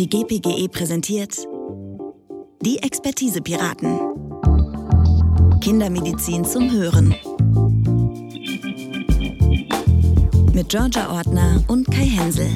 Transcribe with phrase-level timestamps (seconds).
[0.00, 1.46] Die GPGE präsentiert
[2.62, 4.00] die Expertise Piraten.
[5.60, 7.14] Kindermedizin zum Hören.
[10.54, 12.48] Mit Georgia Ortner und Kai Hensel.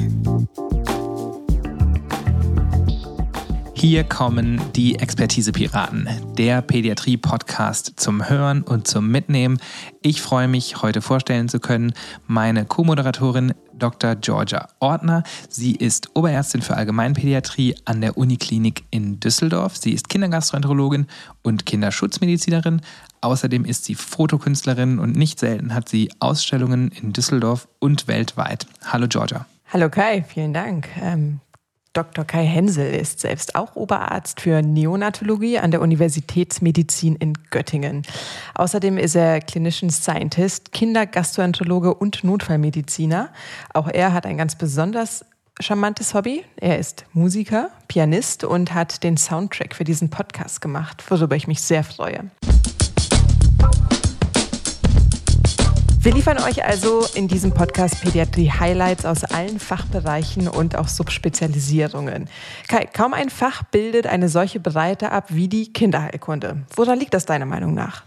[3.87, 6.09] Hier kommen die Expertise-Piraten,
[6.39, 9.59] der Pädiatrie-Podcast zum Hören und zum Mitnehmen.
[10.01, 11.93] Ich freue mich, heute vorstellen zu können,
[12.25, 14.15] meine Co-Moderatorin Dr.
[14.15, 15.21] Georgia Ortner.
[15.49, 19.77] Sie ist Oberärztin für Allgemeinpädiatrie an der Uniklinik in Düsseldorf.
[19.77, 21.05] Sie ist Kindergastroenterologin
[21.43, 22.81] und Kinderschutzmedizinerin.
[23.21, 28.65] Außerdem ist sie Fotokünstlerin und nicht selten hat sie Ausstellungen in Düsseldorf und weltweit.
[28.83, 29.45] Hallo Georgia.
[29.71, 30.87] Hallo Kai, vielen Dank.
[31.01, 31.39] Ähm,
[31.95, 32.25] Dr.
[32.25, 38.03] Kai Hensel ist selbst auch Oberarzt für Neonatologie an der Universitätsmedizin in Göttingen.
[38.53, 43.29] Außerdem ist er Clinician Scientist, Kindergastroenterologe und Notfallmediziner.
[43.73, 45.23] Auch er hat ein ganz besonders
[45.61, 46.43] charmantes Hobby.
[46.57, 51.61] Er ist Musiker, Pianist und hat den Soundtrack für diesen Podcast gemacht, worüber ich mich
[51.61, 52.29] sehr freue.
[56.05, 62.29] Wir liefern euch also in diesem Podcast Pädiatrie Highlights aus allen Fachbereichen und auch Subspezialisierungen.
[62.67, 66.61] Kai, kaum ein Fach bildet eine solche Breite ab wie die Kinderheilkunde.
[66.75, 68.03] Woran liegt das deiner Meinung nach?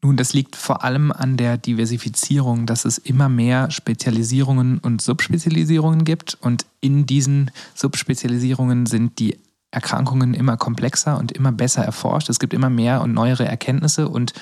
[0.00, 6.04] Nun, das liegt vor allem an der Diversifizierung, dass es immer mehr Spezialisierungen und Subspezialisierungen
[6.04, 6.38] gibt.
[6.40, 9.38] Und in diesen Subspezialisierungen sind die
[9.70, 12.30] Erkrankungen immer komplexer und immer besser erforscht.
[12.30, 14.08] Es gibt immer mehr und neuere Erkenntnisse.
[14.08, 14.32] Und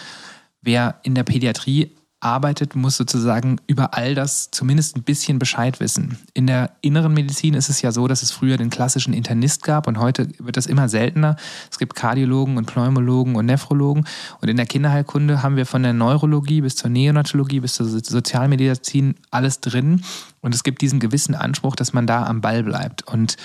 [0.62, 6.18] wer in der Pädiatrie arbeitet, muss sozusagen über all das zumindest ein bisschen Bescheid wissen.
[6.34, 9.86] In der inneren Medizin ist es ja so, dass es früher den klassischen Internist gab
[9.86, 11.36] und heute wird das immer seltener.
[11.70, 14.06] Es gibt Kardiologen und Pneumologen und Nephrologen
[14.40, 19.14] und in der Kinderheilkunde haben wir von der Neurologie bis zur Neonatologie bis zur Sozialmedizin
[19.30, 20.02] alles drin
[20.40, 23.36] und es gibt diesen gewissen Anspruch, dass man da am Ball bleibt und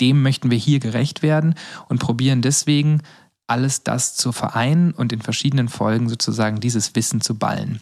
[0.00, 1.54] dem möchten wir hier gerecht werden
[1.88, 3.02] und probieren deswegen
[3.46, 7.80] alles das zu vereinen und in verschiedenen Folgen sozusagen dieses Wissen zu ballen.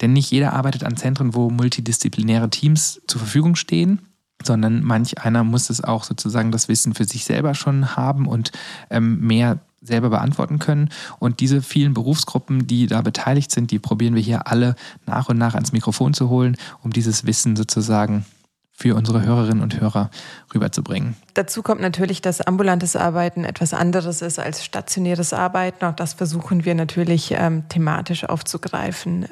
[0.00, 4.00] Denn nicht jeder arbeitet an Zentren, wo multidisziplinäre Teams zur Verfügung stehen
[4.42, 8.52] sondern manch einer muss es auch sozusagen das Wissen für sich selber schon haben und
[8.90, 10.88] ähm, mehr selber beantworten können.
[11.18, 15.38] Und diese vielen Berufsgruppen, die da beteiligt sind, die probieren wir hier alle nach und
[15.38, 18.24] nach ans Mikrofon zu holen, um dieses Wissen sozusagen
[18.76, 20.10] für unsere Hörerinnen und Hörer
[20.52, 21.14] rüberzubringen.
[21.34, 25.84] Dazu kommt natürlich, dass ambulantes Arbeiten etwas anderes ist als stationäres Arbeiten.
[25.84, 29.26] Auch das versuchen wir natürlich ähm, thematisch aufzugreifen.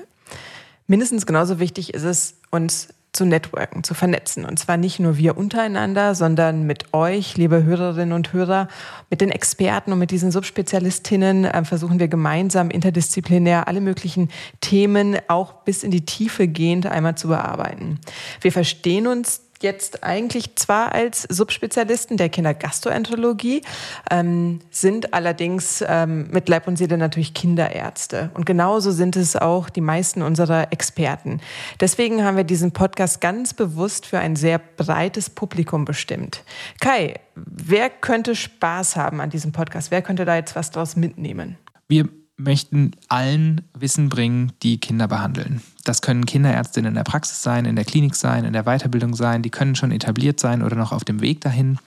[0.86, 4.46] Mindestens genauso wichtig ist es, uns zu networken, zu vernetzen.
[4.46, 8.68] Und zwar nicht nur wir untereinander, sondern mit euch, liebe Hörerinnen und Hörer,
[9.10, 14.30] mit den Experten und mit diesen Subspezialistinnen äh, versuchen wir gemeinsam interdisziplinär alle möglichen
[14.62, 18.00] Themen auch bis in die Tiefe gehend einmal zu bearbeiten.
[18.40, 23.62] Wir verstehen uns jetzt eigentlich zwar als Subspezialisten der Kindergastroenterologie,
[24.10, 28.30] ähm, sind allerdings ähm, mit Leib und Seele natürlich Kinderärzte.
[28.34, 31.40] Und genauso sind es auch die meisten unserer Experten.
[31.80, 36.44] Deswegen haben wir diesen Podcast ganz bewusst für ein sehr breites Publikum bestimmt.
[36.80, 39.90] Kai, wer könnte Spaß haben an diesem Podcast?
[39.90, 41.56] Wer könnte da jetzt was draus mitnehmen?
[41.88, 45.62] Wir möchten allen Wissen bringen, die Kinder behandeln.
[45.84, 49.42] Das können Kinderärztinnen in der Praxis sein, in der Klinik sein, in der Weiterbildung sein,
[49.42, 51.78] die können schon etabliert sein oder noch auf dem Weg dahin.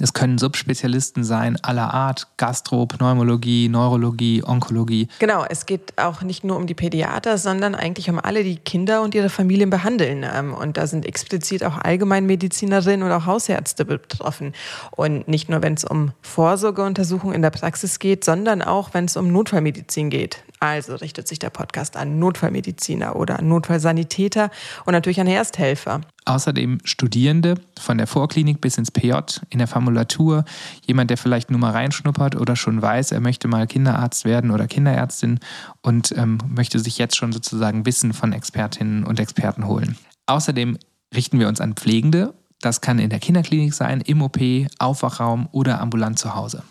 [0.00, 5.08] Es können Subspezialisten sein aller Art, Gastro, Pneumologie, Neurologie, Onkologie.
[5.18, 9.02] Genau, es geht auch nicht nur um die Pädiater, sondern eigentlich um alle, die Kinder
[9.02, 10.24] und ihre Familien behandeln.
[10.24, 14.52] Ähm, und da sind explizit auch Allgemeinmedizinerinnen und auch Hausärzte betroffen.
[14.90, 19.16] Und nicht nur, wenn es um Vorsorgeuntersuchungen in der Praxis geht, sondern auch, wenn es
[19.16, 20.42] um Notfallmedizin geht.
[20.64, 24.50] Also richtet sich der Podcast an Notfallmediziner oder an Notfallsanitäter
[24.86, 26.00] und natürlich an Ersthelfer.
[26.24, 29.12] Außerdem Studierende von der Vorklinik bis ins PJ,
[29.50, 30.46] in der Formulatur,
[30.86, 34.66] jemand, der vielleicht nur mal reinschnuppert oder schon weiß, er möchte mal Kinderarzt werden oder
[34.66, 35.38] Kinderärztin
[35.82, 39.98] und ähm, möchte sich jetzt schon sozusagen Wissen von Expertinnen und Experten holen.
[40.24, 40.78] Außerdem
[41.14, 42.32] richten wir uns an Pflegende.
[42.62, 44.38] Das kann in der Kinderklinik sein, im OP,
[44.78, 46.62] Aufwachraum oder ambulant zu Hause.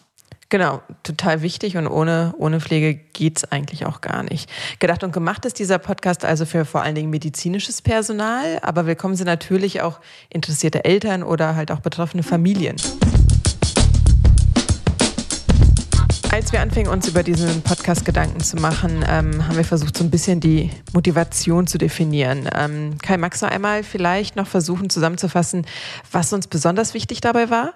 [0.49, 4.49] Genau, total wichtig und ohne, ohne Pflege geht's eigentlich auch gar nicht.
[4.79, 9.15] Gedacht und gemacht ist dieser Podcast also für vor allen Dingen medizinisches Personal, aber willkommen
[9.15, 9.99] sind natürlich auch
[10.29, 12.75] interessierte Eltern oder halt auch betroffene Familien.
[16.31, 20.03] Als wir anfingen, uns über diesen Podcast Gedanken zu machen, ähm, haben wir versucht, so
[20.03, 22.49] ein bisschen die Motivation zu definieren.
[22.55, 25.67] Ähm, Kai, magst du einmal vielleicht noch versuchen zusammenzufassen,
[26.11, 27.75] was uns besonders wichtig dabei war?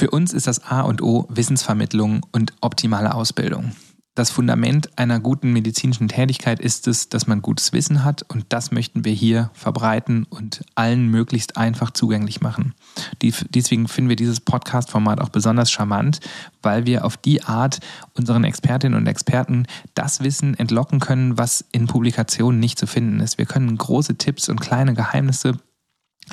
[0.00, 3.72] Für uns ist das A und O Wissensvermittlung und optimale Ausbildung.
[4.14, 8.70] das Fundament einer guten medizinischen Tätigkeit ist es, dass man gutes Wissen hat und das
[8.70, 12.74] möchten wir hier verbreiten und allen möglichst einfach zugänglich machen.
[13.22, 16.20] Deswegen finden wir dieses Podcast-Format auch besonders charmant,
[16.62, 17.80] weil wir auf die Art
[18.14, 23.36] unseren Expertinnen und Experten das Wissen entlocken können, was in Publikationen nicht zu finden ist.
[23.36, 25.58] Wir können große Tipps und kleine Geheimnisse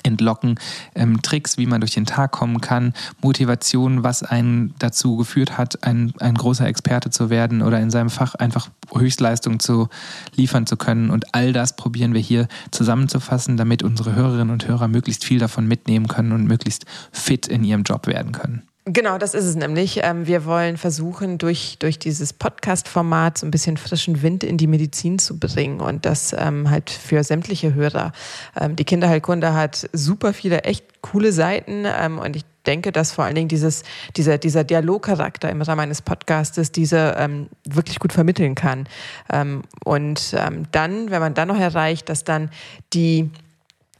[0.04, 0.60] entlocken,
[0.96, 5.84] ähm, Tricks, wie man durch den Tag kommen kann, Motivation, was einen dazu geführt hat,
[5.84, 9.90] ein, ein großer Experte zu werden oder in seinem Fach einfach Höchstleistung zu
[10.36, 11.10] liefern zu können.
[11.10, 15.68] Und all das probieren wir hier zusammenzufassen, damit unsere Hörerinnen und Hörer möglichst viel davon
[15.68, 18.64] mitnehmen können und möglichst fit in ihrem Job werden können.
[18.90, 20.00] Genau, das ist es nämlich.
[20.04, 24.68] Ähm, wir wollen versuchen, durch, durch dieses Podcast-Format so ein bisschen frischen Wind in die
[24.68, 28.14] Medizin zu bringen und das ähm, halt für sämtliche Hörer.
[28.58, 33.26] Ähm, die Kinderheilkunde hat super viele echt coole Seiten ähm, und ich denke, dass vor
[33.26, 33.84] allen Dingen dieses,
[34.16, 38.88] dieser, dieser Dialogcharakter im Rahmen eines Podcastes diese ähm, wirklich gut vermitteln kann.
[39.30, 42.52] Ähm, und ähm, dann, wenn man dann noch erreicht, dass dann
[42.94, 43.32] die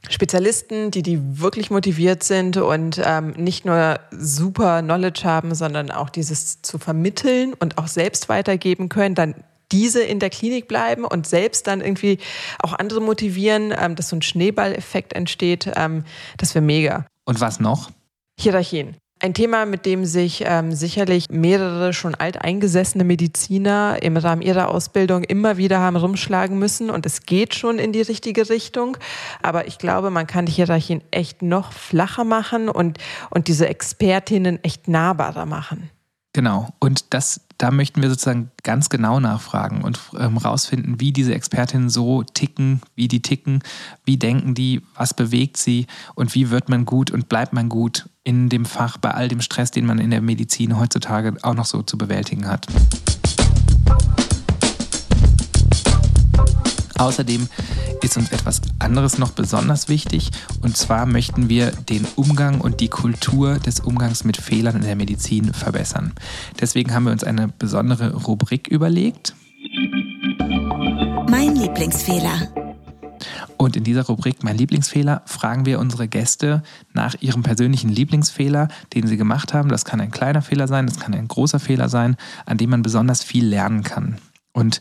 [0.08, 6.10] Spezialisten, die, die wirklich motiviert sind und ähm, nicht nur super Knowledge haben, sondern auch
[6.10, 9.34] dieses zu vermitteln und auch selbst weitergeben können, dann
[9.70, 12.18] diese in der Klinik bleiben und selbst dann irgendwie
[12.58, 16.04] auch andere motivieren, ähm, dass so ein Schneeballeffekt entsteht, ähm,
[16.38, 17.06] das wäre mega.
[17.24, 17.90] Und was noch?
[18.40, 18.96] Hierarchien.
[19.20, 25.24] Ein Thema, mit dem sich ähm, sicherlich mehrere schon alteingesessene Mediziner im Rahmen ihrer Ausbildung
[25.24, 26.88] immer wieder haben rumschlagen müssen.
[26.88, 28.96] Und es geht schon in die richtige Richtung.
[29.42, 32.98] Aber ich glaube, man kann die Hierarchien echt noch flacher machen und,
[33.30, 35.90] und diese Expertinnen echt nahbarer machen.
[36.32, 36.68] Genau.
[36.78, 41.90] Und das, da möchten wir sozusagen ganz genau nachfragen und ähm, rausfinden, wie diese Expertinnen
[41.90, 43.62] so ticken, wie die ticken,
[44.04, 48.08] wie denken die, was bewegt sie und wie wird man gut und bleibt man gut
[48.22, 51.66] in dem Fach bei all dem Stress, den man in der Medizin heutzutage auch noch
[51.66, 52.68] so zu bewältigen hat.
[56.96, 57.48] Außerdem
[58.04, 60.30] ist uns etwas anderes noch besonders wichtig.
[60.62, 64.96] Und zwar möchten wir den Umgang und die Kultur des Umgangs mit Fehlern in der
[64.96, 66.12] Medizin verbessern.
[66.60, 69.34] Deswegen haben wir uns eine besondere Rubrik überlegt.
[71.28, 72.48] Mein Lieblingsfehler.
[73.56, 76.62] Und in dieser Rubrik Mein Lieblingsfehler fragen wir unsere Gäste
[76.92, 79.68] nach ihrem persönlichen Lieblingsfehler, den sie gemacht haben.
[79.68, 82.16] Das kann ein kleiner Fehler sein, das kann ein großer Fehler sein,
[82.46, 84.18] an dem man besonders viel lernen kann.
[84.52, 84.80] Und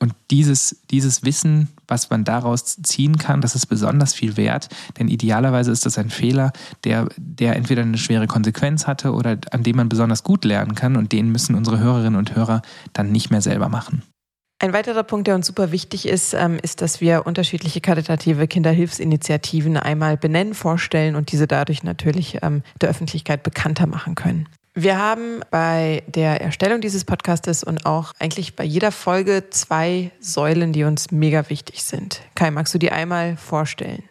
[0.00, 4.68] und dieses, dieses Wissen, was man daraus ziehen kann, das ist besonders viel wert,
[4.98, 6.52] denn idealerweise ist das ein Fehler,
[6.84, 10.96] der, der entweder eine schwere Konsequenz hatte oder an dem man besonders gut lernen kann
[10.96, 12.62] und den müssen unsere Hörerinnen und Hörer
[12.92, 14.02] dann nicht mehr selber machen.
[14.60, 19.76] Ein weiterer Punkt, der uns super wichtig ist, ähm, ist, dass wir unterschiedliche karitative Kinderhilfsinitiativen
[19.76, 24.48] einmal benennen, vorstellen und diese dadurch natürlich ähm, der Öffentlichkeit bekannter machen können.
[24.80, 30.72] Wir haben bei der Erstellung dieses Podcastes und auch eigentlich bei jeder Folge zwei Säulen,
[30.72, 32.20] die uns mega wichtig sind.
[32.36, 34.07] Kai, magst du die einmal vorstellen?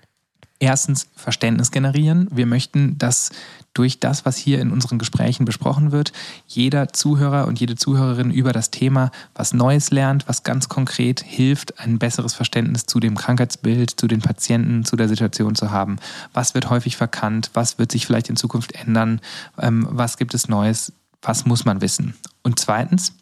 [0.59, 2.27] Erstens Verständnis generieren.
[2.31, 3.29] Wir möchten, dass
[3.75, 6.11] durch das, was hier in unseren Gesprächen besprochen wird,
[6.47, 11.79] jeder Zuhörer und jede Zuhörerin über das Thema was Neues lernt, was ganz konkret hilft,
[11.79, 15.97] ein besseres Verständnis zu dem Krankheitsbild, zu den Patienten, zu der Situation zu haben.
[16.33, 17.51] Was wird häufig verkannt?
[17.53, 19.21] Was wird sich vielleicht in Zukunft ändern?
[19.59, 20.91] Ähm, was gibt es Neues?
[21.21, 22.15] Was muss man wissen?
[22.41, 23.13] Und zweitens,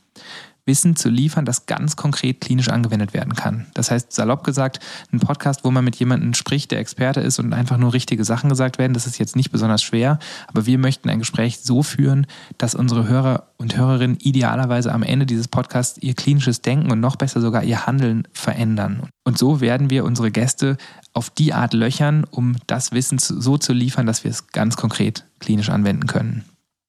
[0.66, 3.68] Wissen zu liefern, das ganz konkret klinisch angewendet werden kann.
[3.74, 4.80] Das heißt, salopp gesagt,
[5.12, 8.50] ein Podcast, wo man mit jemandem spricht, der Experte ist und einfach nur richtige Sachen
[8.50, 12.26] gesagt werden, das ist jetzt nicht besonders schwer, aber wir möchten ein Gespräch so führen,
[12.58, 17.16] dass unsere Hörer und Hörerinnen idealerweise am Ende dieses Podcasts ihr klinisches Denken und noch
[17.16, 19.08] besser sogar ihr Handeln verändern.
[19.24, 20.78] Und so werden wir unsere Gäste
[21.14, 25.26] auf die Art löchern, um das Wissen so zu liefern, dass wir es ganz konkret
[25.40, 26.44] klinisch anwenden können.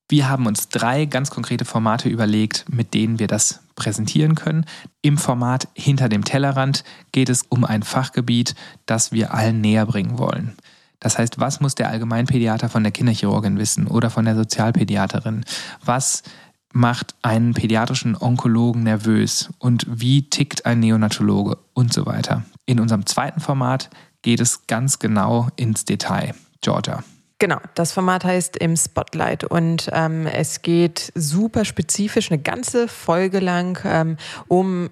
[0.09, 4.65] Wir haben uns drei ganz konkrete Formate überlegt, mit denen wir das präsentieren können.
[5.03, 8.55] Im Format Hinter dem Tellerrand geht es um ein Fachgebiet,
[8.87, 10.55] das wir allen näher bringen wollen.
[11.01, 15.45] Das heißt, was muss der Allgemeinpädiater von der Kinderchirurgin wissen oder von der Sozialpädiaterin?
[15.85, 16.23] Was
[16.77, 22.45] macht einen pädiatrischen Onkologen nervös und wie tickt ein Neonatologe und so weiter.
[22.67, 23.89] In unserem zweiten Format
[24.21, 26.35] geht es ganz genau ins Detail.
[26.61, 27.03] Georgia.
[27.39, 33.41] Genau, das Format heißt im Spotlight und ähm, es geht super spezifisch eine ganze Folge
[33.41, 34.17] lang ähm,
[34.49, 34.89] um,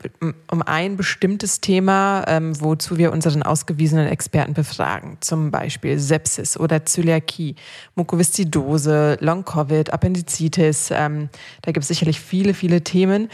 [0.50, 5.16] um ein bestimmtes Thema, ähm, wozu wir unseren ausgewiesenen Experten befragen.
[5.20, 7.54] Zum Beispiel Sepsis oder Zöliakie,
[7.94, 10.90] Mukoviszidose, Long-Covid, Appendizitis.
[10.90, 11.30] Ähm,
[11.62, 13.30] da gibt es sicherlich viele, viele Themen.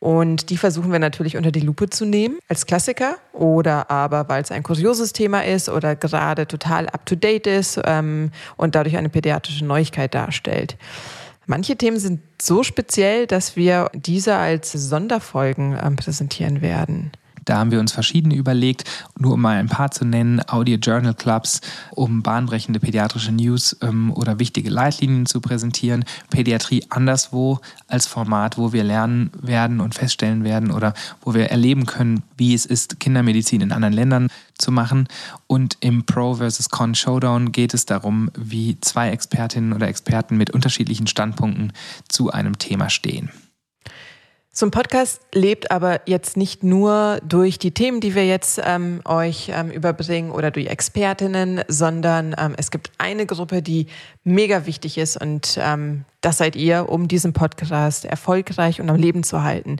[0.00, 4.42] Und die versuchen wir natürlich unter die Lupe zu nehmen als Klassiker oder aber, weil
[4.42, 9.64] es ein kurioses Thema ist oder gerade total up-to-date ist ähm, und dadurch eine pädiatrische
[9.64, 10.76] Neuigkeit darstellt.
[11.46, 17.10] Manche Themen sind so speziell, dass wir diese als Sonderfolgen äh, präsentieren werden.
[17.48, 18.84] Da haben wir uns verschiedene überlegt,
[19.18, 21.62] nur um mal ein paar zu nennen, Audio Journal Clubs,
[21.92, 28.74] um bahnbrechende pädiatrische News ähm, oder wichtige Leitlinien zu präsentieren, Pädiatrie anderswo als Format, wo
[28.74, 33.62] wir lernen werden und feststellen werden oder wo wir erleben können, wie es ist, Kindermedizin
[33.62, 34.28] in anderen Ländern
[34.58, 35.08] zu machen.
[35.46, 36.68] Und im Pro vs.
[36.68, 41.72] Con Showdown geht es darum, wie zwei Expertinnen oder Experten mit unterschiedlichen Standpunkten
[42.08, 43.30] zu einem Thema stehen.
[44.66, 49.50] Ein Podcast lebt aber jetzt nicht nur durch die Themen, die wir jetzt ähm, euch
[49.54, 53.86] ähm, überbringen oder durch Expertinnen, sondern ähm, es gibt eine Gruppe, die
[54.24, 59.22] mega wichtig ist und ähm, das seid ihr, um diesen Podcast erfolgreich und am Leben
[59.22, 59.76] zu halten.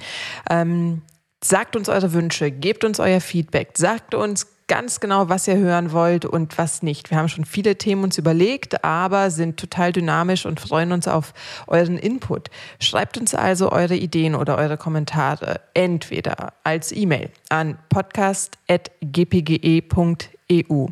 [0.50, 1.02] Ähm,
[1.42, 5.90] sagt uns eure Wünsche, gebt uns euer Feedback, sagt uns ganz genau, was ihr hören
[5.92, 7.10] wollt und was nicht.
[7.10, 11.34] Wir haben schon viele Themen uns überlegt, aber sind total dynamisch und freuen uns auf
[11.66, 12.50] euren Input.
[12.78, 20.87] Schreibt uns also eure Ideen oder eure Kommentare entweder als E-Mail an podcast.gpge.eu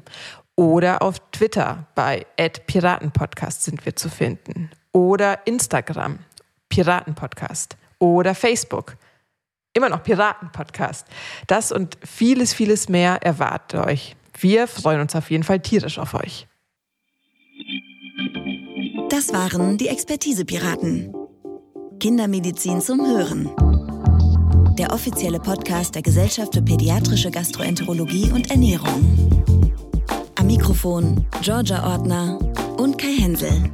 [0.56, 2.26] oder auf Twitter bei
[2.66, 6.20] Piratenpodcast sind wir zu finden oder Instagram
[6.70, 8.96] Piratenpodcast oder Facebook
[9.76, 11.06] immer noch Piraten-Podcast.
[11.46, 14.16] Das und vieles, vieles mehr erwartet euch.
[14.38, 16.48] Wir freuen uns auf jeden Fall tierisch auf euch.
[19.10, 21.14] Das waren die Expertise-Piraten.
[22.00, 23.50] Kindermedizin zum Hören.
[24.78, 29.44] Der offizielle Podcast der Gesellschaft für pädiatrische Gastroenterologie und Ernährung.
[30.38, 32.38] Am Mikrofon Georgia Ordner
[32.76, 33.70] und Kai Hensel.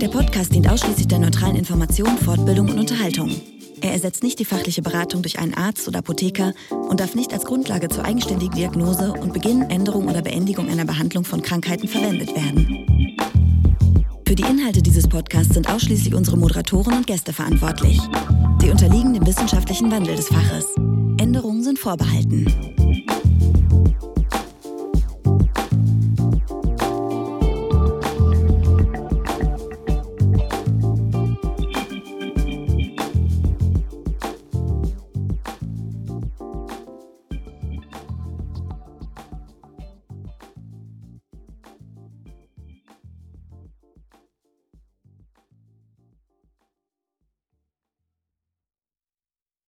[0.00, 3.30] Der Podcast dient ausschließlich der neutralen Information, Fortbildung und Unterhaltung.
[3.82, 7.44] Er ersetzt nicht die fachliche Beratung durch einen Arzt oder Apotheker und darf nicht als
[7.44, 12.86] Grundlage zur eigenständigen Diagnose und Beginn, Änderung oder Beendigung einer Behandlung von Krankheiten verwendet werden.
[14.26, 17.98] Für die Inhalte dieses Podcasts sind ausschließlich unsere Moderatoren und Gäste verantwortlich.
[18.60, 20.66] Sie unterliegen dem wissenschaftlichen Wandel des Faches.
[21.18, 22.46] Änderungen sind vorbehalten.